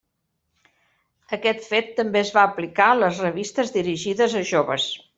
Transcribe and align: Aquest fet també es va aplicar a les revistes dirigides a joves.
Aquest 1.37 1.61
fet 1.73 1.93
també 2.01 2.21
es 2.23 2.33
va 2.39 2.47
aplicar 2.55 2.91
a 2.95 2.99
les 3.05 3.23
revistes 3.29 3.75
dirigides 3.81 4.39
a 4.43 4.47
joves. 4.55 4.93